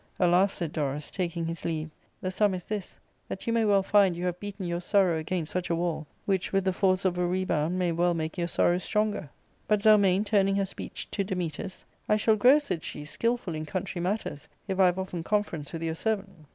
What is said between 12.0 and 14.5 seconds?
I shall grow," said she," skilful in country matters,